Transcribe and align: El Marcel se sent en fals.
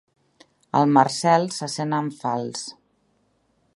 El 0.79 0.93
Marcel 0.95 1.45
se 1.57 1.69
sent 1.75 1.93
en 1.99 2.11
fals. 2.23 2.65